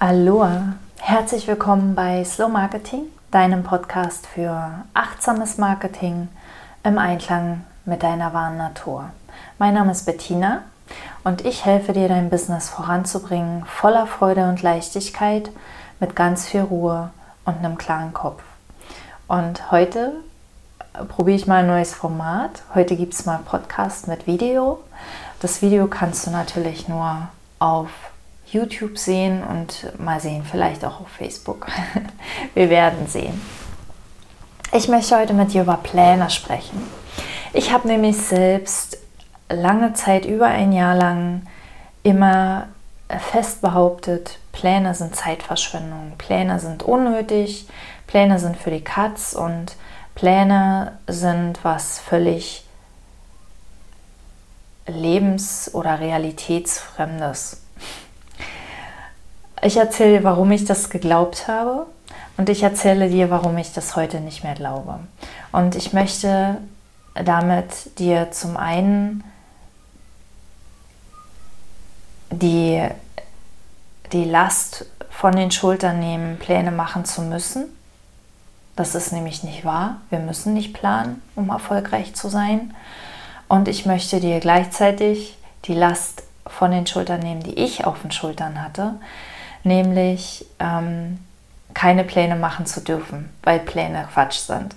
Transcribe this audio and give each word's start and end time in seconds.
Aloha, 0.00 0.74
herzlich 1.00 1.48
willkommen 1.48 1.96
bei 1.96 2.22
Slow 2.22 2.48
Marketing, 2.48 3.06
deinem 3.32 3.64
Podcast 3.64 4.28
für 4.28 4.84
achtsames 4.94 5.58
Marketing 5.58 6.28
im 6.84 6.98
Einklang 6.98 7.64
mit 7.84 8.04
deiner 8.04 8.32
wahren 8.32 8.58
Natur. 8.58 9.10
Mein 9.58 9.74
Name 9.74 9.90
ist 9.90 10.06
Bettina 10.06 10.62
und 11.24 11.44
ich 11.44 11.64
helfe 11.64 11.94
dir, 11.94 12.06
dein 12.06 12.30
Business 12.30 12.68
voranzubringen, 12.68 13.64
voller 13.64 14.06
Freude 14.06 14.48
und 14.48 14.62
Leichtigkeit, 14.62 15.50
mit 15.98 16.14
ganz 16.14 16.46
viel 16.46 16.60
Ruhe 16.60 17.10
und 17.44 17.58
einem 17.58 17.76
klaren 17.76 18.14
Kopf. 18.14 18.44
Und 19.26 19.72
heute 19.72 20.12
probiere 21.08 21.38
ich 21.38 21.48
mal 21.48 21.64
ein 21.64 21.66
neues 21.66 21.92
Format. 21.92 22.62
Heute 22.72 22.94
gibt 22.94 23.14
es 23.14 23.26
mal 23.26 23.40
Podcast 23.40 24.06
mit 24.06 24.28
Video. 24.28 24.78
Das 25.40 25.60
Video 25.60 25.88
kannst 25.88 26.24
du 26.24 26.30
natürlich 26.30 26.86
nur 26.86 27.26
auf 27.58 27.90
YouTube 28.52 28.98
sehen 28.98 29.42
und 29.42 29.92
mal 30.00 30.20
sehen, 30.20 30.44
vielleicht 30.48 30.84
auch 30.84 31.00
auf 31.00 31.08
Facebook. 31.08 31.66
Wir 32.54 32.70
werden 32.70 33.06
sehen. 33.06 33.40
Ich 34.72 34.88
möchte 34.88 35.18
heute 35.18 35.32
mit 35.32 35.52
dir 35.52 35.62
über 35.62 35.76
Pläne 35.76 36.28
sprechen. 36.30 36.82
Ich 37.52 37.72
habe 37.72 37.88
nämlich 37.88 38.16
selbst 38.16 38.98
lange 39.48 39.94
Zeit, 39.94 40.26
über 40.26 40.46
ein 40.46 40.72
Jahr 40.72 40.94
lang, 40.94 41.46
immer 42.02 42.68
fest 43.08 43.62
behauptet, 43.62 44.38
Pläne 44.52 44.94
sind 44.94 45.16
Zeitverschwendung, 45.16 46.12
Pläne 46.18 46.60
sind 46.60 46.82
unnötig, 46.82 47.66
Pläne 48.06 48.38
sind 48.38 48.56
für 48.56 48.70
die 48.70 48.84
Katz 48.84 49.32
und 49.32 49.76
Pläne 50.14 50.98
sind 51.06 51.60
was 51.62 51.98
völlig 51.98 52.64
lebens- 54.86 55.70
oder 55.72 56.00
realitätsfremdes. 56.00 57.62
Ich 59.62 59.76
erzähle 59.76 60.18
dir, 60.18 60.24
warum 60.24 60.50
ich 60.52 60.64
das 60.64 60.90
geglaubt 60.90 61.48
habe 61.48 61.86
und 62.36 62.48
ich 62.48 62.62
erzähle 62.62 63.08
dir, 63.08 63.30
warum 63.30 63.58
ich 63.58 63.72
das 63.72 63.96
heute 63.96 64.20
nicht 64.20 64.44
mehr 64.44 64.54
glaube. 64.54 65.00
Und 65.52 65.74
ich 65.74 65.92
möchte 65.92 66.58
damit 67.14 67.98
dir 67.98 68.30
zum 68.30 68.56
einen 68.56 69.24
die, 72.30 72.86
die 74.12 74.24
Last 74.24 74.86
von 75.10 75.34
den 75.34 75.50
Schultern 75.50 75.98
nehmen, 75.98 76.38
Pläne 76.38 76.70
machen 76.70 77.04
zu 77.04 77.22
müssen 77.22 77.66
das 78.78 78.94
ist 78.94 79.12
nämlich 79.12 79.42
nicht 79.42 79.64
wahr. 79.64 79.96
Wir 80.08 80.20
müssen 80.20 80.54
nicht 80.54 80.72
planen, 80.72 81.20
um 81.34 81.48
erfolgreich 81.48 82.14
zu 82.14 82.28
sein. 82.28 82.76
Und 83.48 83.66
ich 83.66 83.86
möchte 83.86 84.20
dir 84.20 84.38
gleichzeitig 84.38 85.36
die 85.64 85.74
Last 85.74 86.22
von 86.46 86.70
den 86.70 86.86
Schultern 86.86 87.18
nehmen, 87.18 87.42
die 87.42 87.58
ich 87.58 87.86
auf 87.86 88.02
den 88.02 88.12
Schultern 88.12 88.62
hatte, 88.62 88.94
nämlich 89.64 90.46
ähm, 90.58 91.18
keine 91.74 92.04
Pläne 92.04 92.36
machen 92.36 92.66
zu 92.66 92.80
dürfen, 92.80 93.30
weil 93.42 93.60
Pläne 93.60 94.08
Quatsch 94.12 94.38
sind. 94.38 94.74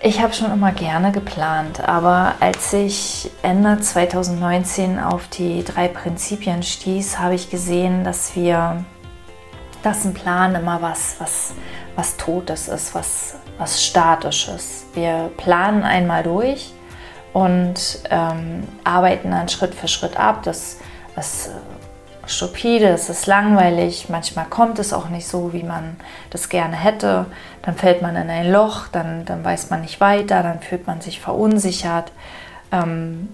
Ich 0.00 0.22
habe 0.22 0.32
schon 0.32 0.52
immer 0.52 0.72
gerne 0.72 1.10
geplant, 1.10 1.80
aber 1.86 2.34
als 2.38 2.72
ich 2.72 3.30
Ende 3.42 3.80
2019 3.80 4.98
auf 4.98 5.26
die 5.28 5.64
drei 5.64 5.88
Prinzipien 5.88 6.62
stieß, 6.62 7.18
habe 7.18 7.34
ich 7.34 7.50
gesehen, 7.50 8.04
dass 8.04 8.36
wir, 8.36 8.84
dass 9.82 10.04
ein 10.04 10.14
Plan 10.14 10.54
immer 10.54 10.80
was, 10.82 11.16
was, 11.18 11.52
was 11.96 12.16
Totes 12.16 12.68
ist, 12.68 12.94
was, 12.94 13.34
was 13.58 13.84
Statisches. 13.84 14.86
Wir 14.94 15.30
planen 15.36 15.82
einmal 15.82 16.22
durch 16.22 16.72
und 17.32 18.00
ähm, 18.10 18.66
arbeiten 18.84 19.30
dann 19.30 19.48
Schritt 19.48 19.74
für 19.74 19.88
Schritt 19.88 20.18
ab. 20.18 20.42
Das, 20.42 20.78
das 21.14 21.50
stupide, 22.26 22.88
es 22.88 23.08
ist 23.08 23.26
langweilig, 23.26 24.08
manchmal 24.08 24.46
kommt 24.46 24.78
es 24.78 24.92
auch 24.92 25.08
nicht 25.08 25.26
so, 25.26 25.52
wie 25.52 25.62
man 25.62 25.96
das 26.30 26.48
gerne 26.48 26.76
hätte. 26.76 27.26
Dann 27.62 27.74
fällt 27.74 28.02
man 28.02 28.16
in 28.16 28.28
ein 28.30 28.50
Loch, 28.50 28.88
dann, 28.88 29.24
dann 29.24 29.44
weiß 29.44 29.70
man 29.70 29.80
nicht 29.80 30.00
weiter, 30.00 30.42
dann 30.42 30.60
fühlt 30.60 30.86
man 30.86 31.00
sich 31.00 31.20
verunsichert. 31.20 32.12
Ähm, 32.70 33.28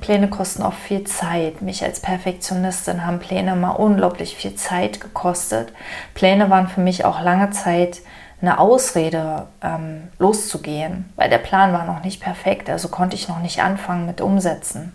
Pläne 0.00 0.28
kosten 0.28 0.62
auch 0.62 0.74
viel 0.74 1.04
Zeit. 1.04 1.62
Mich 1.62 1.82
als 1.82 2.00
Perfektionistin 2.00 3.06
haben 3.06 3.18
Pläne 3.18 3.56
mal 3.56 3.70
unglaublich 3.70 4.36
viel 4.36 4.54
Zeit 4.54 5.00
gekostet. 5.00 5.72
Pläne 6.14 6.50
waren 6.50 6.68
für 6.68 6.80
mich 6.80 7.04
auch 7.04 7.22
lange 7.22 7.50
Zeit 7.50 8.00
eine 8.40 8.58
Ausrede, 8.60 9.46
ähm, 9.62 10.08
loszugehen, 10.18 11.12
weil 11.16 11.28
der 11.28 11.38
Plan 11.38 11.72
war 11.72 11.84
noch 11.84 12.04
nicht 12.04 12.20
perfekt, 12.20 12.70
also 12.70 12.88
konnte 12.88 13.16
ich 13.16 13.28
noch 13.28 13.40
nicht 13.40 13.62
anfangen 13.62 14.06
mit 14.06 14.20
Umsetzen. 14.20 14.92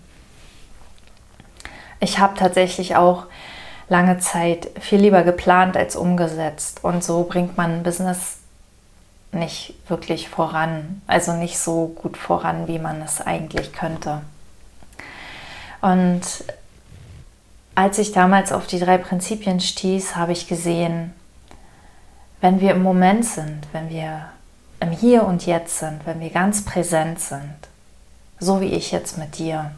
Ich 2.00 2.20
habe 2.20 2.38
tatsächlich 2.38 2.96
auch 2.96 3.26
lange 3.90 4.20
Zeit 4.20 4.70
viel 4.80 5.00
lieber 5.00 5.24
geplant 5.24 5.78
als 5.78 5.96
umgesetzt. 5.96 6.84
Und 6.84 7.04
so 7.04 7.24
bringt 7.24 7.58
man 7.58 7.72
ein 7.72 7.84
Business 7.84 8.40
nicht 9.32 9.76
wirklich 9.88 10.30
voran. 10.30 11.02
Also 11.08 11.34
nicht 11.34 11.58
so 11.58 11.88
gut 11.88 12.18
voran, 12.18 12.68
wie 12.68 12.80
man 12.80 13.02
es 13.02 13.22
eigentlich 13.22 13.72
könnte. 13.74 14.22
Und 15.82 16.22
als 17.76 17.98
ich 17.98 18.12
damals 18.12 18.52
auf 18.52 18.68
die 18.68 18.80
drei 18.80 18.98
Prinzipien 18.98 19.60
stieß, 19.60 20.16
habe 20.16 20.32
ich 20.32 20.48
gesehen, 20.48 21.14
wenn 22.44 22.60
wir 22.60 22.72
im 22.72 22.84
Moment 22.84 23.24
sind, 23.24 23.66
wenn 23.72 23.90
wir 23.90 24.26
im 24.82 24.92
Hier 24.92 25.24
und 25.24 25.46
Jetzt 25.46 25.80
sind, 25.80 26.06
wenn 26.06 26.20
wir 26.20 26.30
ganz 26.30 26.66
präsent 26.66 27.22
sind, 27.22 27.56
so 28.38 28.60
wie 28.60 28.74
ich 28.74 28.92
jetzt 28.92 29.18
mit 29.18 29.38
dir, 29.38 29.72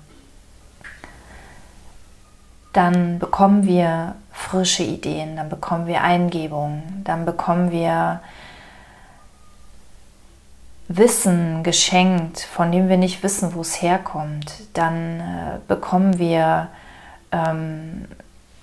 dann 2.74 3.20
bekommen 3.20 3.68
wir 3.68 4.16
frische 4.32 4.82
Ideen, 4.82 5.36
dann 5.36 5.48
bekommen 5.48 5.86
wir 5.86 6.02
Eingebungen, 6.02 7.04
dann 7.04 7.24
bekommen 7.24 7.70
wir 7.70 8.22
Wissen 10.88 11.62
geschenkt, 11.62 12.40
von 12.40 12.72
dem 12.72 12.90
wir 12.90 12.98
nicht 12.98 13.22
wissen, 13.22 13.54
wo 13.54 13.62
es 13.62 13.84
herkommt. 13.84 14.64
Dann 14.74 15.20
äh, 15.20 15.60
bekommen 15.68 16.18
wir 16.18 16.70
ähm, 17.32 18.06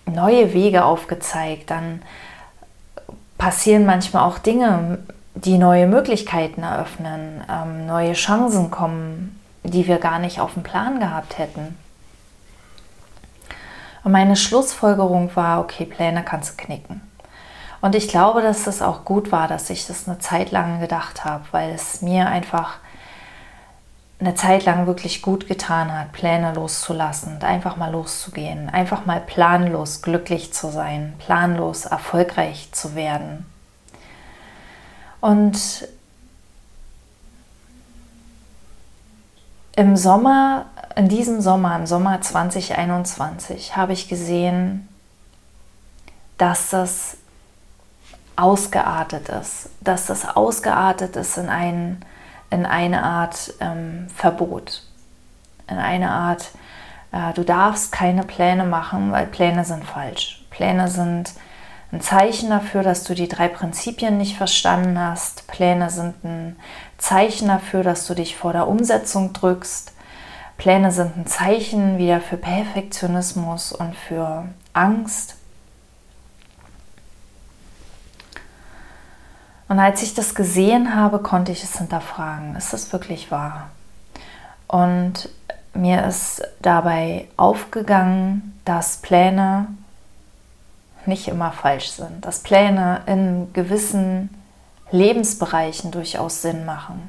neue 0.06 0.52
Wege 0.54 0.84
aufgezeigt. 0.84 1.70
Dann 1.70 2.02
passieren 3.42 3.84
manchmal 3.84 4.22
auch 4.22 4.38
Dinge, 4.38 4.98
die 5.34 5.58
neue 5.58 5.88
Möglichkeiten 5.88 6.62
eröffnen, 6.62 7.42
ähm, 7.50 7.86
neue 7.86 8.12
Chancen 8.12 8.70
kommen, 8.70 9.40
die 9.64 9.88
wir 9.88 9.98
gar 9.98 10.20
nicht 10.20 10.38
auf 10.38 10.54
dem 10.54 10.62
Plan 10.62 11.00
gehabt 11.00 11.38
hätten. 11.38 11.76
Und 14.04 14.12
meine 14.12 14.36
Schlussfolgerung 14.36 15.34
war, 15.34 15.58
okay, 15.58 15.86
Pläne 15.86 16.22
kannst 16.22 16.52
du 16.52 16.64
knicken. 16.64 17.00
Und 17.80 17.96
ich 17.96 18.06
glaube, 18.06 18.42
dass 18.42 18.68
es 18.68 18.80
auch 18.80 19.04
gut 19.04 19.32
war, 19.32 19.48
dass 19.48 19.70
ich 19.70 19.88
das 19.88 20.06
eine 20.06 20.20
Zeit 20.20 20.52
lang 20.52 20.78
gedacht 20.78 21.24
habe, 21.24 21.42
weil 21.50 21.72
es 21.72 22.00
mir 22.00 22.28
einfach 22.28 22.74
eine 24.22 24.34
Zeit 24.34 24.64
lang 24.64 24.86
wirklich 24.86 25.20
gut 25.22 25.48
getan 25.48 25.92
hat, 25.92 26.12
Pläne 26.12 26.54
loszulassen 26.54 27.42
einfach 27.42 27.76
mal 27.76 27.90
loszugehen, 27.90 28.68
einfach 28.70 29.04
mal 29.04 29.20
planlos 29.20 30.02
glücklich 30.02 30.52
zu 30.52 30.70
sein, 30.70 31.14
planlos 31.18 31.86
erfolgreich 31.86 32.70
zu 32.72 32.94
werden. 32.94 33.46
Und 35.20 35.88
im 39.74 39.96
Sommer 39.96 40.66
in 40.96 41.08
diesem 41.08 41.40
Sommer, 41.40 41.76
im 41.76 41.86
Sommer 41.86 42.20
2021, 42.20 43.76
habe 43.76 43.92
ich 43.92 44.08
gesehen, 44.08 44.88
dass 46.38 46.70
das 46.70 47.16
ausgeartet 48.36 49.28
ist, 49.28 49.68
dass 49.80 50.06
das 50.06 50.26
ausgeartet 50.36 51.16
ist 51.16 51.36
in, 51.36 51.48
ein, 51.48 52.04
in 52.52 52.66
eine 52.66 53.02
Art 53.02 53.54
ähm, 53.60 54.06
Verbot, 54.14 54.82
in 55.68 55.78
eine 55.78 56.10
Art, 56.10 56.50
äh, 57.12 57.32
du 57.34 57.44
darfst 57.44 57.92
keine 57.92 58.22
Pläne 58.24 58.64
machen, 58.64 59.10
weil 59.10 59.26
Pläne 59.26 59.64
sind 59.64 59.84
falsch. 59.84 60.44
Pläne 60.50 60.88
sind 60.88 61.32
ein 61.92 62.00
Zeichen 62.00 62.50
dafür, 62.50 62.82
dass 62.82 63.04
du 63.04 63.14
die 63.14 63.28
drei 63.28 63.48
Prinzipien 63.48 64.16
nicht 64.18 64.36
verstanden 64.36 64.98
hast. 64.98 65.46
Pläne 65.46 65.90
sind 65.90 66.24
ein 66.24 66.56
Zeichen 66.98 67.48
dafür, 67.48 67.82
dass 67.82 68.06
du 68.06 68.14
dich 68.14 68.36
vor 68.36 68.52
der 68.52 68.68
Umsetzung 68.68 69.32
drückst. 69.32 69.92
Pläne 70.56 70.92
sind 70.92 71.16
ein 71.16 71.26
Zeichen 71.26 71.98
wieder 71.98 72.20
für 72.20 72.36
Perfektionismus 72.36 73.72
und 73.72 73.96
für 73.96 74.46
Angst. 74.72 75.36
Und 79.72 79.78
als 79.78 80.02
ich 80.02 80.12
das 80.12 80.34
gesehen 80.34 80.94
habe, 80.94 81.20
konnte 81.20 81.50
ich 81.50 81.64
es 81.64 81.78
hinterfragen. 81.78 82.56
Ist 82.56 82.74
das 82.74 82.92
wirklich 82.92 83.30
wahr? 83.30 83.70
Und 84.68 85.30
mir 85.72 86.04
ist 86.04 86.42
dabei 86.60 87.26
aufgegangen, 87.38 88.60
dass 88.66 88.98
Pläne 88.98 89.68
nicht 91.06 91.26
immer 91.26 91.52
falsch 91.52 91.92
sind, 91.92 92.22
dass 92.26 92.40
Pläne 92.40 93.00
in 93.06 93.50
gewissen 93.54 94.28
Lebensbereichen 94.90 95.90
durchaus 95.90 96.42
Sinn 96.42 96.66
machen. 96.66 97.08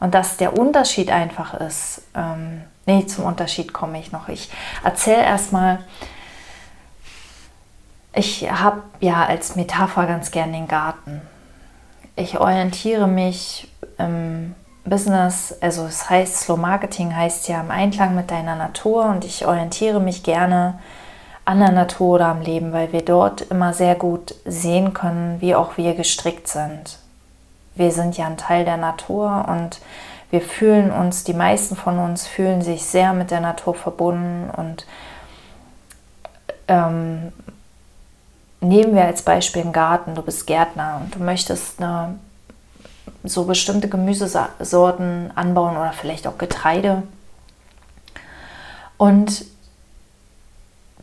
Und 0.00 0.14
dass 0.14 0.38
der 0.38 0.58
Unterschied 0.58 1.10
einfach 1.10 1.52
ist, 1.52 2.00
ähm, 2.14 2.62
nee, 2.86 3.04
zum 3.04 3.24
Unterschied 3.24 3.74
komme 3.74 4.00
ich 4.00 4.12
noch. 4.12 4.30
Ich 4.30 4.50
erzähle 4.82 5.22
erstmal, 5.24 5.80
ich 8.14 8.50
habe 8.50 8.82
ja 9.00 9.24
als 9.24 9.56
Metapher 9.56 10.06
ganz 10.06 10.30
gern 10.30 10.52
den 10.52 10.68
Garten. 10.68 11.22
Ich 12.14 12.38
orientiere 12.38 13.08
mich 13.08 13.68
im 13.98 14.54
Business, 14.84 15.54
also 15.60 15.86
es 15.86 16.10
heißt 16.10 16.40
Slow 16.40 16.60
Marketing 16.60 17.14
heißt 17.14 17.48
ja 17.48 17.60
im 17.60 17.70
Einklang 17.70 18.14
mit 18.14 18.30
deiner 18.30 18.56
Natur 18.56 19.06
und 19.06 19.24
ich 19.24 19.46
orientiere 19.46 20.00
mich 20.00 20.22
gerne 20.22 20.78
an 21.44 21.58
der 21.58 21.72
Natur 21.72 22.16
oder 22.16 22.26
am 22.26 22.42
Leben, 22.42 22.72
weil 22.72 22.92
wir 22.92 23.04
dort 23.04 23.42
immer 23.42 23.72
sehr 23.72 23.94
gut 23.94 24.34
sehen 24.44 24.92
können, 24.92 25.40
wie 25.40 25.54
auch 25.54 25.76
wir 25.76 25.94
gestrickt 25.94 26.48
sind. 26.48 26.98
Wir 27.74 27.90
sind 27.90 28.16
ja 28.18 28.26
ein 28.26 28.36
Teil 28.36 28.64
der 28.64 28.76
Natur 28.76 29.46
und 29.48 29.80
wir 30.30 30.40
fühlen 30.40 30.90
uns, 30.90 31.24
die 31.24 31.34
meisten 31.34 31.76
von 31.76 31.98
uns 31.98 32.26
fühlen 32.26 32.62
sich 32.62 32.84
sehr 32.84 33.12
mit 33.12 33.30
der 33.30 33.40
Natur 33.40 33.74
verbunden 33.74 34.50
und 34.50 34.86
ähm, 36.68 37.32
nehmen 38.62 38.94
wir 38.94 39.04
als 39.04 39.22
Beispiel 39.22 39.62
einen 39.62 39.72
Garten, 39.72 40.14
du 40.14 40.22
bist 40.22 40.46
Gärtner 40.46 41.00
und 41.02 41.14
du 41.14 41.18
möchtest 41.18 41.82
eine, 41.82 42.18
so 43.24 43.44
bestimmte 43.44 43.88
Gemüsesorten 43.88 45.32
anbauen 45.34 45.76
oder 45.76 45.92
vielleicht 45.92 46.26
auch 46.26 46.38
Getreide. 46.38 47.02
Und 48.96 49.44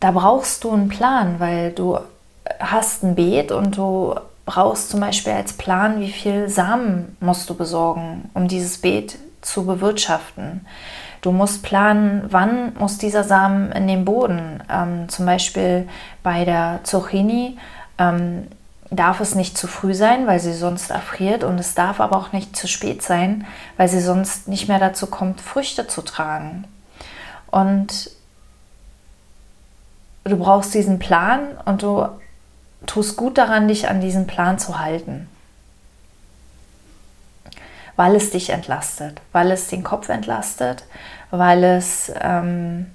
da 0.00 0.10
brauchst 0.10 0.64
du 0.64 0.72
einen 0.72 0.88
Plan, 0.88 1.38
weil 1.38 1.72
du 1.72 1.98
hast 2.58 3.02
ein 3.02 3.14
Beet 3.14 3.52
und 3.52 3.76
du 3.76 4.14
brauchst 4.46 4.90
zum 4.90 5.00
Beispiel 5.00 5.34
als 5.34 5.52
Plan, 5.52 6.00
wie 6.00 6.10
viel 6.10 6.48
Samen 6.48 7.16
musst 7.20 7.48
du 7.50 7.54
besorgen, 7.54 8.30
um 8.34 8.48
dieses 8.48 8.78
Beet 8.78 9.18
zu 9.42 9.66
bewirtschaften. 9.66 10.66
Du 11.20 11.32
musst 11.32 11.62
planen, 11.62 12.24
wann 12.28 12.74
muss 12.78 12.98
dieser 12.98 13.24
Samen 13.24 13.72
in 13.72 13.86
den 13.86 14.04
Boden. 14.04 14.62
Ähm, 14.70 15.08
zum 15.08 15.26
Beispiel 15.26 15.88
bei 16.22 16.44
der 16.44 16.80
Zucchini 16.82 17.58
ähm, 17.98 18.46
darf 18.90 19.20
es 19.20 19.34
nicht 19.34 19.56
zu 19.56 19.66
früh 19.66 19.94
sein, 19.94 20.26
weil 20.26 20.40
sie 20.40 20.54
sonst 20.54 20.90
erfriert 20.90 21.44
und 21.44 21.58
es 21.60 21.74
darf 21.74 22.00
aber 22.00 22.16
auch 22.16 22.32
nicht 22.32 22.56
zu 22.56 22.66
spät 22.66 23.02
sein, 23.02 23.46
weil 23.76 23.88
sie 23.88 24.00
sonst 24.00 24.48
nicht 24.48 24.68
mehr 24.68 24.78
dazu 24.78 25.06
kommt, 25.06 25.40
Früchte 25.40 25.86
zu 25.86 26.02
tragen. 26.02 26.64
Und 27.50 28.10
du 30.24 30.36
brauchst 30.36 30.74
diesen 30.74 30.98
Plan 30.98 31.40
und 31.66 31.82
du 31.82 32.08
tust 32.86 33.16
gut 33.16 33.38
daran, 33.38 33.68
dich 33.68 33.88
an 33.88 34.00
diesen 34.00 34.26
Plan 34.26 34.58
zu 34.58 34.78
halten. 34.78 35.28
Weil 38.00 38.16
es 38.16 38.30
dich 38.30 38.48
entlastet, 38.48 39.20
weil 39.32 39.50
es 39.50 39.68
den 39.68 39.84
Kopf 39.84 40.08
entlastet, 40.08 40.86
weil 41.30 41.62
es 41.62 42.10
ähm, 42.18 42.86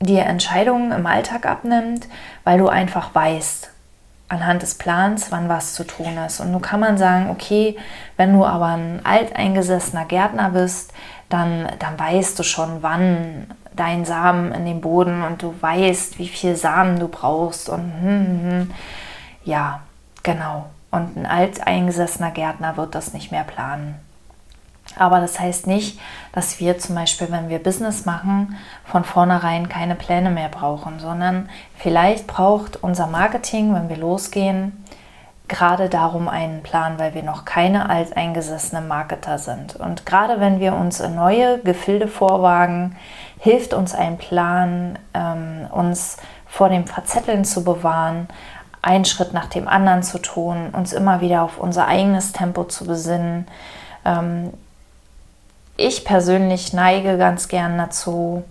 dir 0.00 0.24
Entscheidungen 0.24 0.90
im 0.90 1.06
Alltag 1.06 1.46
abnimmt, 1.46 2.08
weil 2.42 2.58
du 2.58 2.66
einfach 2.66 3.14
weißt, 3.14 3.70
anhand 4.28 4.62
des 4.62 4.74
Plans, 4.74 5.30
wann 5.30 5.48
was 5.48 5.74
zu 5.74 5.84
tun 5.84 6.18
ist. 6.26 6.40
Und 6.40 6.50
nun 6.50 6.60
kann 6.60 6.80
man 6.80 6.98
sagen, 6.98 7.30
okay, 7.30 7.76
wenn 8.16 8.32
du 8.32 8.44
aber 8.44 8.66
ein 8.66 9.00
alteingesessener 9.04 10.06
Gärtner 10.06 10.50
bist, 10.50 10.92
dann, 11.28 11.68
dann 11.78 11.96
weißt 11.96 12.36
du 12.36 12.42
schon, 12.42 12.82
wann 12.82 13.46
dein 13.76 14.04
Samen 14.04 14.50
in 14.50 14.64
den 14.64 14.80
Boden 14.80 15.22
und 15.22 15.40
du 15.44 15.54
weißt, 15.60 16.18
wie 16.18 16.26
viel 16.26 16.56
Samen 16.56 16.98
du 16.98 17.06
brauchst 17.06 17.68
und 17.68 17.92
hm, 18.00 18.26
hm, 18.26 18.50
hm. 18.50 18.70
ja, 19.44 19.82
genau. 20.24 20.66
Und 20.90 21.16
ein 21.16 21.26
alteingesessener 21.26 22.30
Gärtner 22.30 22.76
wird 22.76 22.94
das 22.94 23.12
nicht 23.12 23.30
mehr 23.32 23.44
planen. 23.44 23.96
Aber 24.94 25.20
das 25.20 25.40
heißt 25.40 25.66
nicht, 25.66 25.98
dass 26.32 26.60
wir 26.60 26.78
zum 26.78 26.94
Beispiel, 26.94 27.30
wenn 27.30 27.48
wir 27.48 27.58
Business 27.58 28.06
machen, 28.06 28.56
von 28.84 29.04
vornherein 29.04 29.68
keine 29.68 29.94
Pläne 29.94 30.30
mehr 30.30 30.48
brauchen, 30.48 31.00
sondern 31.00 31.48
vielleicht 31.76 32.26
braucht 32.26 32.82
unser 32.82 33.06
Marketing, 33.06 33.74
wenn 33.74 33.88
wir 33.88 33.96
losgehen, 33.96 34.84
gerade 35.48 35.88
darum 35.88 36.28
einen 36.28 36.62
Plan, 36.62 36.98
weil 36.98 37.14
wir 37.14 37.22
noch 37.22 37.44
keine 37.44 37.88
alteingesessenen 37.88 38.88
Marketer 38.88 39.38
sind. 39.38 39.76
Und 39.76 40.06
gerade 40.06 40.40
wenn 40.40 40.60
wir 40.60 40.74
uns 40.74 41.00
in 41.00 41.14
neue 41.14 41.58
Gefilde 41.60 42.08
vorwagen, 42.08 42.96
hilft 43.38 43.74
uns 43.74 43.94
ein 43.94 44.18
Plan, 44.18 44.98
ähm, 45.14 45.68
uns 45.70 46.16
vor 46.46 46.68
dem 46.68 46.86
Verzetteln 46.86 47.44
zu 47.44 47.64
bewahren, 47.64 48.28
einen 48.82 49.04
Schritt 49.04 49.32
nach 49.32 49.46
dem 49.46 49.68
anderen 49.68 50.02
zu 50.02 50.18
tun, 50.18 50.70
uns 50.72 50.92
immer 50.92 51.20
wieder 51.20 51.42
auf 51.42 51.58
unser 51.58 51.86
eigenes 51.86 52.32
Tempo 52.32 52.64
zu 52.64 52.86
besinnen. 52.86 53.46
Ähm, 54.04 54.52
ich 55.76 56.04
persönlich 56.04 56.72
neige 56.72 57.18
ganz 57.18 57.48
gern 57.48 57.76
dazu, 57.76 58.44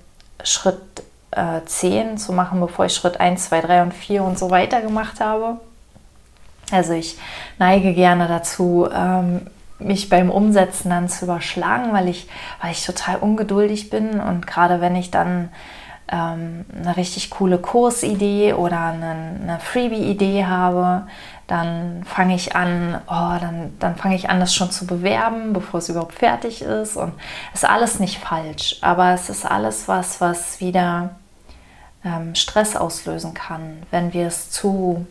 Schritt 0.44 1.04
äh, 1.31 1.62
10 1.66 2.18
zu 2.18 2.33
machen, 2.33 2.60
bevor 2.60 2.86
ich 2.86 2.94
Schritt 2.94 3.19
1, 3.19 3.45
2, 3.45 3.62
3 3.62 3.83
und 3.83 3.94
4 3.94 4.24
und 4.24 4.38
so 4.38 4.51
weiter 4.51 4.81
gemacht 4.81 5.19
habe. 5.19 5.60
Also 6.72 6.94
ich 6.94 7.18
neige 7.57 7.94
gerne 7.94 8.27
dazu, 8.27 8.88
ähm, 8.94 9.48
mich 9.80 10.10
beim 10.10 10.30
Umsetzen 10.30 10.89
dann 10.89 11.10
zu 11.10 11.25
überschlagen, 11.25 11.94
weil 11.94 12.07
ich, 12.07 12.27
weil 12.62 12.72
ich 12.72 12.86
total 12.86 13.18
ungeduldig 13.18 13.89
bin 13.89 14.19
und 14.19 14.48
gerade 14.48 14.81
wenn 14.81 14.95
ich 14.95 15.12
dann 15.12 15.50
ähm, 16.12 16.66
eine 16.75 16.98
richtig 16.98 17.30
coole 17.30 17.57
Kursidee 17.57 18.54
oder 18.54 18.80
eine, 18.80 19.60
Freebie-Idee 19.60 20.46
habe, 20.46 21.07
dann 21.48 22.04
fange 22.04 22.36
ich 22.36 22.56
an, 22.56 23.02
oh, 23.07 23.40
dann, 23.40 23.74
dann 23.80 23.96
fange 23.96 24.16
ich 24.16 24.30
an, 24.30 24.40
das 24.40 24.54
schon 24.54 24.72
zu 24.72 24.86
bewerben, 24.86 25.54
bevor 25.54 25.80
es 25.80 25.90
überhaupt 25.90 26.16
fertig 26.16 26.62
ist. 26.62 26.96
Und 26.98 27.13
es 27.54 27.63
ist 27.63 27.69
alles 27.69 28.00
nicht 28.00 28.19
falsch, 28.19 28.78
aber 28.81 29.13
es 29.13 29.30
ist 29.30 29.46
alles 29.46 29.88
was, 29.88 30.22
was 30.22 30.60
wieder 30.60 31.12
ähm, 32.04 32.36
Stress 32.36 32.75
auslösen 32.75 33.34
kann, 33.34 33.84
wenn 33.92 34.13
wir 34.13 34.28
es 34.28 34.51
zu 34.51 35.06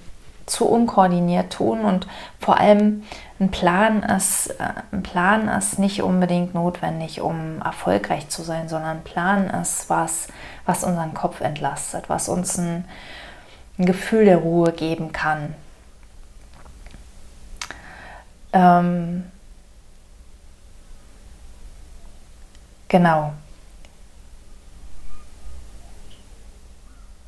zu 0.46 0.66
unkoordiniert 0.66 1.52
tun 1.52 1.84
und 1.84 2.06
vor 2.38 2.58
allem 2.58 3.04
ein 3.40 3.50
Plan 3.50 4.02
ist, 4.02 4.48
äh, 4.60 4.68
ein 4.92 5.02
Plan 5.02 5.48
ist 5.48 5.78
nicht 5.78 6.02
unbedingt 6.02 6.54
notwendig, 6.54 7.20
um 7.20 7.60
erfolgreich 7.62 8.28
zu 8.28 8.42
sein, 8.42 8.68
sondern 8.68 8.98
ein 8.98 9.04
Plan 9.04 9.48
ist 9.50 9.88
was, 9.88 10.28
was 10.66 10.84
unseren 10.84 11.14
Kopf 11.14 11.40
entlastet, 11.40 12.08
was 12.08 12.28
uns 12.28 12.58
ein, 12.58 12.84
ein 13.78 13.86
Gefühl 13.86 14.26
der 14.26 14.38
Ruhe 14.38 14.72
geben 14.72 15.12
kann. 15.12 15.54
Ähm, 18.52 19.24
genau. 22.88 23.32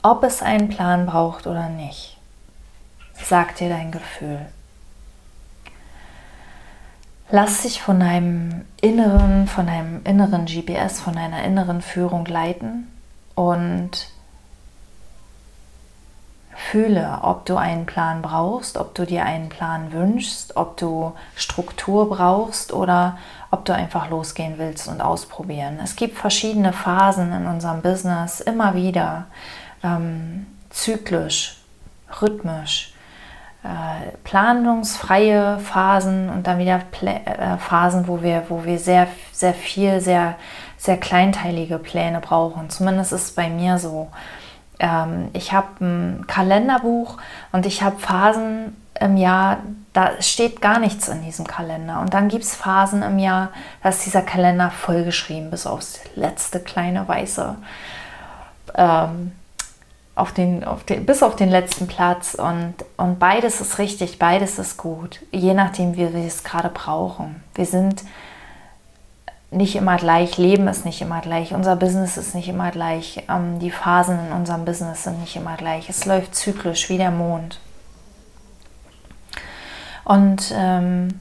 Ob 0.02 0.22
es 0.22 0.40
einen 0.40 0.68
Plan 0.68 1.06
braucht 1.06 1.48
oder 1.48 1.68
nicht 1.68 2.15
sagt 3.24 3.60
dir 3.60 3.68
dein 3.68 3.90
Gefühl. 3.90 4.46
Lass 7.28 7.62
dich 7.62 7.82
von 7.82 7.98
deinem 7.98 8.64
inneren, 8.80 9.48
von 9.48 9.66
deinem 9.66 10.04
inneren 10.04 10.46
GPS, 10.46 11.00
von 11.00 11.14
deiner 11.14 11.42
inneren 11.42 11.82
Führung 11.82 12.24
leiten 12.24 12.86
und 13.34 14.08
fühle, 16.54 17.18
ob 17.22 17.44
du 17.44 17.56
einen 17.56 17.84
Plan 17.84 18.22
brauchst, 18.22 18.78
ob 18.78 18.94
du 18.94 19.04
dir 19.04 19.24
einen 19.24 19.48
Plan 19.48 19.92
wünschst, 19.92 20.56
ob 20.56 20.76
du 20.76 21.12
Struktur 21.34 22.08
brauchst 22.08 22.72
oder 22.72 23.18
ob 23.50 23.64
du 23.64 23.74
einfach 23.74 24.08
losgehen 24.08 24.54
willst 24.56 24.88
und 24.88 25.00
ausprobieren. 25.00 25.78
Es 25.82 25.96
gibt 25.96 26.16
verschiedene 26.16 26.72
Phasen 26.72 27.32
in 27.32 27.46
unserem 27.46 27.82
Business, 27.82 28.40
immer 28.40 28.74
wieder 28.74 29.26
ähm, 29.82 30.46
zyklisch, 30.70 31.60
rhythmisch 32.20 32.95
planungsfreie 34.24 35.58
Phasen 35.58 36.28
und 36.30 36.46
dann 36.46 36.58
wieder 36.58 36.80
Plä 36.90 37.20
äh, 37.24 37.56
Phasen, 37.58 38.08
wo 38.08 38.22
wir, 38.22 38.44
wo 38.48 38.64
wir 38.64 38.78
sehr, 38.78 39.08
sehr 39.32 39.54
viel, 39.54 40.00
sehr, 40.00 40.36
sehr 40.76 40.96
kleinteilige 40.96 41.78
Pläne 41.78 42.20
brauchen. 42.20 42.70
Zumindest 42.70 43.12
ist 43.12 43.22
es 43.22 43.32
bei 43.32 43.48
mir 43.48 43.78
so. 43.78 44.08
Ähm, 44.78 45.30
ich 45.32 45.52
habe 45.52 45.84
ein 45.84 46.26
Kalenderbuch 46.26 47.18
und 47.52 47.66
ich 47.66 47.82
habe 47.82 47.98
Phasen 47.98 48.76
im 49.00 49.16
Jahr, 49.16 49.58
da 49.92 50.20
steht 50.20 50.60
gar 50.60 50.78
nichts 50.78 51.08
in 51.08 51.22
diesem 51.22 51.46
Kalender. 51.46 52.00
Und 52.00 52.14
dann 52.14 52.28
gibt 52.28 52.44
es 52.44 52.54
Phasen 52.54 53.02
im 53.02 53.18
Jahr, 53.18 53.50
da 53.82 53.90
ist 53.90 54.04
dieser 54.06 54.22
Kalender 54.22 54.70
vollgeschrieben, 54.70 55.50
bis 55.50 55.66
aufs 55.66 56.00
letzte 56.14 56.60
kleine 56.60 57.06
weiße. 57.06 57.56
Ähm, 58.74 59.32
auf 60.16 60.32
den, 60.32 60.64
auf 60.64 60.82
den, 60.82 61.06
bis 61.06 61.22
auf 61.22 61.36
den 61.36 61.50
letzten 61.50 61.86
Platz. 61.86 62.34
Und, 62.34 62.74
und 62.96 63.20
beides 63.20 63.60
ist 63.60 63.78
richtig, 63.78 64.18
beides 64.18 64.58
ist 64.58 64.76
gut, 64.76 65.20
je 65.30 65.54
nachdem, 65.54 65.96
wie 65.96 66.12
wir 66.12 66.26
es 66.26 66.42
gerade 66.42 66.68
brauchen. 66.68 67.42
Wir 67.54 67.66
sind 67.66 68.02
nicht 69.52 69.76
immer 69.76 69.96
gleich, 69.96 70.36
Leben 70.38 70.66
ist 70.66 70.84
nicht 70.84 71.00
immer 71.00 71.20
gleich, 71.20 71.54
unser 71.54 71.76
Business 71.76 72.16
ist 72.16 72.34
nicht 72.34 72.48
immer 72.48 72.72
gleich, 72.72 73.24
ähm, 73.28 73.60
die 73.60 73.70
Phasen 73.70 74.18
in 74.26 74.32
unserem 74.32 74.64
Business 74.64 75.04
sind 75.04 75.20
nicht 75.20 75.36
immer 75.36 75.56
gleich. 75.56 75.88
Es 75.88 76.04
läuft 76.04 76.34
zyklisch 76.34 76.88
wie 76.88 76.98
der 76.98 77.12
Mond. 77.12 77.60
Und 80.04 80.52
ähm, 80.52 81.20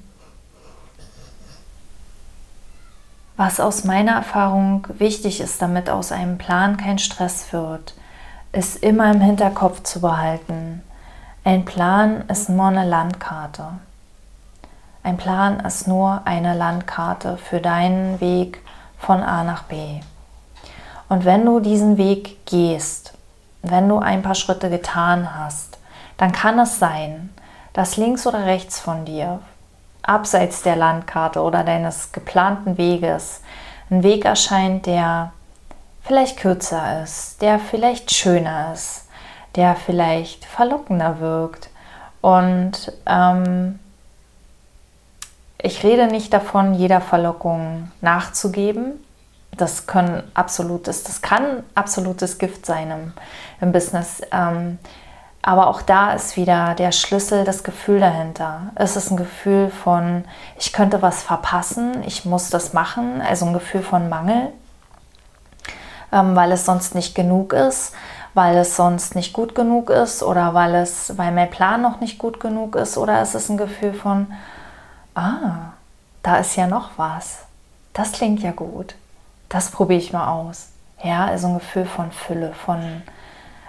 Was 3.37 3.59
aus 3.59 3.83
meiner 3.83 4.13
Erfahrung 4.13 4.87
wichtig 4.97 5.41
ist, 5.41 5.61
damit 5.61 5.89
aus 5.89 6.13
einem 6.13 6.37
Plan 6.37 6.77
kein 6.77 6.99
Stress 6.99 7.51
wird, 7.51 7.93
ist 8.55 8.77
immer 8.77 9.11
im 9.11 9.19
Hinterkopf 9.19 9.83
zu 9.83 9.99
behalten. 9.99 10.81
Ein 11.43 11.65
Plan 11.65 12.23
ist 12.29 12.47
nur 12.47 12.67
eine 12.67 12.87
Landkarte. 12.87 13.65
Ein 15.03 15.17
Plan 15.17 15.59
ist 15.59 15.89
nur 15.89 16.21
eine 16.23 16.55
Landkarte 16.55 17.35
für 17.35 17.59
deinen 17.59 18.21
Weg 18.21 18.61
von 18.97 19.21
A 19.21 19.43
nach 19.43 19.63
B. 19.63 19.99
Und 21.09 21.25
wenn 21.25 21.45
du 21.45 21.59
diesen 21.59 21.97
Weg 21.97 22.45
gehst, 22.45 23.13
wenn 23.61 23.89
du 23.89 23.99
ein 23.99 24.21
paar 24.21 24.35
Schritte 24.35 24.69
getan 24.69 25.37
hast, 25.37 25.77
dann 26.15 26.31
kann 26.31 26.57
es 26.57 26.79
sein, 26.79 27.33
dass 27.73 27.97
links 27.97 28.25
oder 28.25 28.45
rechts 28.45 28.79
von 28.79 29.03
dir 29.03 29.41
abseits 30.01 30.61
der 30.61 30.77
Landkarte 30.77 31.41
oder 31.41 31.65
deines 31.65 32.13
geplanten 32.13 32.77
Weges 32.77 33.41
ein 33.89 34.01
Weg 34.01 34.23
erscheint, 34.23 34.85
der 34.85 35.33
vielleicht 36.05 36.37
kürzer 36.37 37.03
ist, 37.03 37.41
der 37.41 37.59
vielleicht 37.59 38.11
schöner 38.11 38.73
ist, 38.73 39.07
der 39.55 39.75
vielleicht 39.75 40.45
verlockender 40.45 41.19
wirkt. 41.19 41.69
Und 42.21 42.91
ähm, 43.05 43.79
ich 45.57 45.83
rede 45.83 46.07
nicht 46.07 46.33
davon, 46.33 46.75
jeder 46.75 47.01
Verlockung 47.01 47.91
nachzugeben. 48.01 49.03
Das 49.57 49.87
können 49.87 50.23
absolutes, 50.33 51.03
das 51.03 51.21
kann 51.21 51.63
absolutes 51.75 52.37
Gift 52.37 52.65
sein 52.65 52.91
im, 52.91 53.13
im 53.61 53.71
Business. 53.71 54.21
Ähm, 54.31 54.77
aber 55.41 55.67
auch 55.67 55.81
da 55.81 56.13
ist 56.13 56.37
wieder 56.37 56.73
der 56.73 56.91
Schlüssel 56.91 57.45
das 57.45 57.63
Gefühl 57.63 57.99
dahinter. 57.99 58.71
Es 58.75 58.95
ist 58.95 59.11
ein 59.11 59.17
Gefühl 59.17 59.69
von, 59.69 60.25
ich 60.59 60.73
könnte 60.73 61.01
was 61.01 61.23
verpassen, 61.23 62.03
ich 62.05 62.25
muss 62.25 62.49
das 62.49 62.73
machen, 62.73 63.21
also 63.21 63.45
ein 63.45 63.53
Gefühl 63.53 63.83
von 63.83 64.09
Mangel, 64.09 64.51
ähm, 66.11 66.35
weil 66.35 66.51
es 66.51 66.65
sonst 66.65 66.95
nicht 66.95 67.15
genug 67.15 67.53
ist, 67.53 67.93
weil 68.33 68.57
es 68.57 68.75
sonst 68.75 69.15
nicht 69.15 69.33
gut 69.33 69.55
genug 69.55 69.89
ist 69.89 70.21
oder 70.21 70.53
weil 70.53 70.75
es, 70.75 71.17
weil 71.17 71.31
mein 71.31 71.49
Plan 71.49 71.81
noch 71.81 72.01
nicht 72.01 72.17
gut 72.17 72.39
genug 72.39 72.75
ist 72.75 72.97
oder 72.97 73.21
es 73.21 73.33
ist 73.33 73.49
ein 73.49 73.57
Gefühl 73.57 73.93
von, 73.93 74.27
ah, 75.15 75.71
da 76.21 76.37
ist 76.37 76.55
ja 76.55 76.67
noch 76.67 76.91
was. 76.97 77.45
Das 77.93 78.11
klingt 78.11 78.41
ja 78.41 78.51
gut. 78.51 78.95
Das 79.47 79.71
probiere 79.71 79.99
ich 79.99 80.11
mal 80.11 80.27
aus. 80.27 80.69
Ja, 81.03 81.25
also 81.25 81.47
ein 81.47 81.53
Gefühl 81.55 81.85
von 81.85 82.11
Fülle, 82.11 82.53
von 82.53 83.03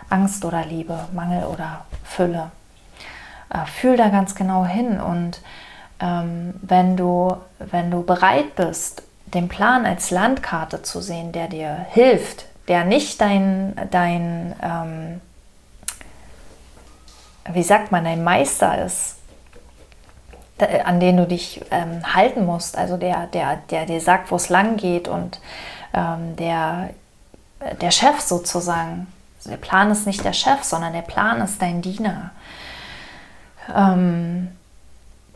Angst 0.08 0.44
oder 0.44 0.64
Liebe, 0.64 0.98
Mangel 1.12 1.44
oder 1.44 1.84
Fülle. 2.04 2.50
Äh, 3.50 3.66
fühl 3.66 3.96
da 3.96 4.08
ganz 4.08 4.34
genau 4.34 4.64
hin 4.64 5.00
und 5.00 5.40
ähm, 6.00 6.54
wenn, 6.62 6.96
du, 6.96 7.36
wenn 7.58 7.90
du 7.90 8.02
bereit 8.02 8.56
bist, 8.56 9.02
den 9.26 9.48
Plan 9.48 9.84
als 9.86 10.10
Landkarte 10.10 10.82
zu 10.82 11.00
sehen, 11.00 11.32
der 11.32 11.48
dir 11.48 11.86
hilft, 11.90 12.46
der 12.68 12.84
nicht 12.84 13.20
dein, 13.20 13.74
dein 13.90 14.54
ähm, 14.62 15.20
wie 17.52 17.62
sagt 17.62 17.92
man, 17.92 18.04
dein 18.04 18.24
Meister 18.24 18.84
ist, 18.84 19.16
an 20.84 21.00
den 21.00 21.16
du 21.16 21.26
dich 21.26 21.60
ähm, 21.70 22.14
halten 22.14 22.46
musst, 22.46 22.78
also 22.78 22.96
der, 22.96 23.26
der, 23.26 23.56
der 23.70 23.86
dir 23.86 24.00
sagt, 24.00 24.30
wo 24.30 24.36
es 24.36 24.48
lang 24.48 24.76
geht 24.76 25.06
und 25.06 25.40
ähm, 25.92 26.34
der, 26.36 26.90
der 27.80 27.90
Chef 27.90 28.20
sozusagen, 28.20 29.06
der 29.44 29.58
Plan 29.58 29.90
ist 29.90 30.06
nicht 30.06 30.24
der 30.24 30.32
Chef, 30.32 30.62
sondern 30.64 30.92
der 30.92 31.02
Plan 31.02 31.40
ist 31.40 31.60
dein 31.60 31.82
Diener. 31.82 32.30
Ähm, 33.74 34.55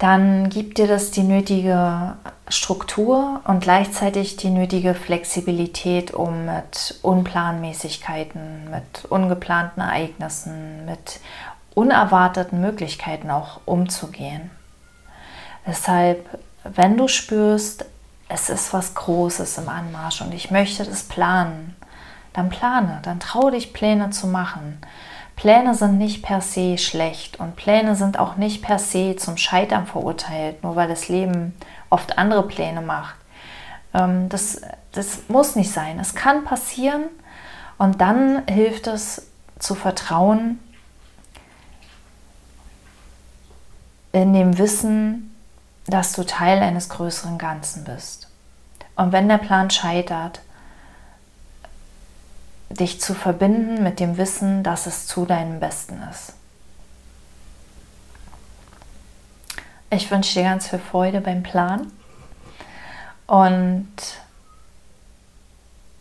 dann 0.00 0.48
gibt 0.48 0.78
dir 0.78 0.88
das 0.88 1.10
die 1.10 1.22
nötige 1.22 2.14
Struktur 2.48 3.42
und 3.44 3.60
gleichzeitig 3.60 4.36
die 4.36 4.48
nötige 4.48 4.94
Flexibilität, 4.94 6.14
um 6.14 6.46
mit 6.46 6.98
Unplanmäßigkeiten, 7.02 8.70
mit 8.70 9.04
ungeplanten 9.10 9.82
Ereignissen, 9.82 10.86
mit 10.86 11.20
unerwarteten 11.74 12.62
Möglichkeiten 12.62 13.30
auch 13.30 13.60
umzugehen. 13.66 14.50
Deshalb, 15.66 16.26
wenn 16.64 16.96
du 16.96 17.06
spürst, 17.06 17.84
es 18.30 18.48
ist 18.48 18.72
was 18.72 18.94
Großes 18.94 19.58
im 19.58 19.68
Anmarsch 19.68 20.22
und 20.22 20.32
ich 20.32 20.50
möchte 20.50 20.84
das 20.84 21.02
planen, 21.02 21.76
dann 22.32 22.48
plane, 22.48 23.00
dann 23.02 23.20
traue 23.20 23.50
dich 23.50 23.74
Pläne 23.74 24.08
zu 24.10 24.28
machen. 24.28 24.80
Pläne 25.40 25.74
sind 25.74 25.96
nicht 25.96 26.22
per 26.22 26.42
se 26.42 26.76
schlecht 26.76 27.40
und 27.40 27.56
Pläne 27.56 27.96
sind 27.96 28.18
auch 28.18 28.36
nicht 28.36 28.60
per 28.60 28.78
se 28.78 29.16
zum 29.16 29.38
Scheitern 29.38 29.86
verurteilt, 29.86 30.62
nur 30.62 30.76
weil 30.76 30.86
das 30.86 31.08
Leben 31.08 31.56
oft 31.88 32.18
andere 32.18 32.46
Pläne 32.46 32.82
macht. 32.82 33.14
Ähm, 33.94 34.28
das, 34.28 34.60
das 34.92 35.20
muss 35.28 35.56
nicht 35.56 35.72
sein. 35.72 35.98
Es 35.98 36.14
kann 36.14 36.44
passieren 36.44 37.04
und 37.78 38.02
dann 38.02 38.46
hilft 38.48 38.86
es 38.86 39.30
zu 39.58 39.74
vertrauen 39.74 40.58
in 44.12 44.34
dem 44.34 44.58
Wissen, 44.58 45.34
dass 45.86 46.12
du 46.12 46.26
Teil 46.26 46.60
eines 46.60 46.90
größeren 46.90 47.38
Ganzen 47.38 47.84
bist. 47.84 48.28
Und 48.94 49.12
wenn 49.12 49.26
der 49.26 49.38
Plan 49.38 49.70
scheitert, 49.70 50.42
dich 52.70 53.00
zu 53.00 53.14
verbinden 53.14 53.82
mit 53.82 54.00
dem 54.00 54.16
Wissen, 54.16 54.62
dass 54.62 54.86
es 54.86 55.06
zu 55.06 55.26
deinem 55.26 55.60
Besten 55.60 56.00
ist. 56.10 56.34
Ich 59.90 60.08
wünsche 60.10 60.34
dir 60.34 60.44
ganz 60.44 60.68
viel 60.68 60.78
Freude 60.78 61.20
beim 61.20 61.42
Plan 61.42 61.90
und 63.26 63.88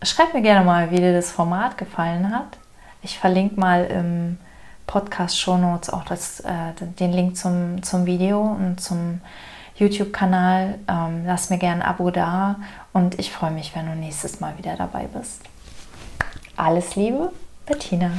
schreib 0.03 0.33
mir 0.33 0.43
gerne 0.43 0.63
mal, 0.63 0.91
wie 0.91 0.97
dir 0.97 1.13
das 1.13 1.31
Format 1.31 1.77
gefallen 1.77 2.31
hat. 2.31 2.57
Ich 3.01 3.17
verlinke 3.17 3.59
mal 3.59 3.85
im 3.85 4.37
Podcast 4.85 5.39
Show 5.39 5.57
Notes 5.57 5.89
auch 5.89 6.03
das, 6.03 6.41
äh, 6.41 6.73
den 6.99 7.13
Link 7.13 7.35
zum, 7.35 7.81
zum 7.81 8.05
Video 8.05 8.41
und 8.41 8.79
zum 8.79 9.21
YouTube-Kanal. 9.75 10.79
Ähm, 10.87 11.23
lass 11.25 11.49
mir 11.49 11.57
gerne 11.57 11.83
ein 11.83 11.89
Abo 11.89 12.11
da 12.11 12.57
und 12.93 13.17
ich 13.17 13.31
freue 13.31 13.51
mich, 13.51 13.75
wenn 13.75 13.85
du 13.87 13.95
nächstes 13.95 14.39
Mal 14.39 14.57
wieder 14.57 14.75
dabei 14.75 15.07
bist. 15.07 15.41
Alles 16.59 16.97
Liebe, 16.97 17.31
Bettina. 17.65 18.11